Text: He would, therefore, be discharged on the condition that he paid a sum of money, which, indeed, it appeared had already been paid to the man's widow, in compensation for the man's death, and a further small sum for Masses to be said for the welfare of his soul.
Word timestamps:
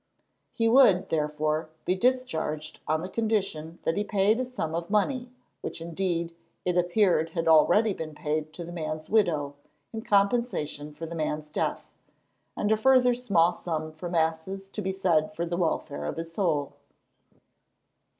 He 0.51 0.67
would, 0.67 1.09
therefore, 1.09 1.69
be 1.85 1.93
discharged 1.93 2.79
on 2.87 3.01
the 3.03 3.07
condition 3.07 3.77
that 3.83 3.97
he 3.97 4.03
paid 4.03 4.39
a 4.39 4.45
sum 4.45 4.73
of 4.73 4.89
money, 4.89 5.29
which, 5.61 5.79
indeed, 5.79 6.35
it 6.65 6.75
appeared 6.75 7.29
had 7.33 7.47
already 7.47 7.93
been 7.93 8.15
paid 8.15 8.51
to 8.53 8.63
the 8.63 8.71
man's 8.71 9.11
widow, 9.11 9.53
in 9.93 10.01
compensation 10.01 10.91
for 10.91 11.05
the 11.05 11.13
man's 11.13 11.51
death, 11.51 11.91
and 12.57 12.71
a 12.71 12.77
further 12.77 13.13
small 13.13 13.53
sum 13.53 13.91
for 13.91 14.09
Masses 14.09 14.69
to 14.69 14.81
be 14.81 14.91
said 14.91 15.35
for 15.35 15.45
the 15.45 15.55
welfare 15.55 16.05
of 16.05 16.17
his 16.17 16.33
soul. 16.33 16.73